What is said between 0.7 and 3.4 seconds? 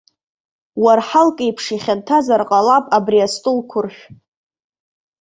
Уарҳалк еиԥш ихьанҭазар ҟалап абри